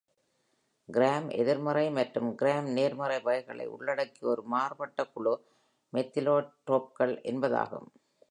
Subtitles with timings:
[0.89, 5.33] கிராம்-எதிர்மறை மற்றும் கிராம்-நேர்மறை வகைகளை உள்ளடக்கிய ஒரு மாறுபட்ட குழு
[5.93, 7.89] மெத்திலோட்ரோப்கள் என்பதாகும்.